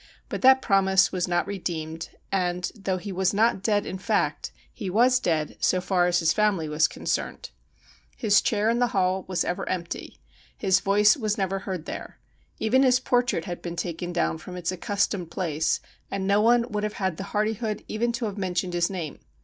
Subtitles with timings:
[0.29, 4.89] But that promise was not redeemed, and, though he was not dead in fact, he
[4.89, 8.17] was dead so far as his family was con THE UNBIDDEN GUEST 107 cerned.
[8.17, 10.19] His chair in the Hall was ever empty;
[10.57, 12.17] his voice was never heard there;
[12.57, 15.79] even his portrait had been taken down from its accustomed place,
[16.09, 19.19] and no one would have had the hardihood even to have mentioned his name.